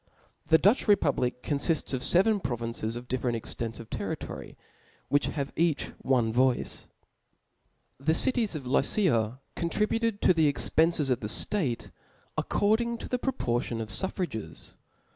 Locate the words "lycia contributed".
8.65-10.19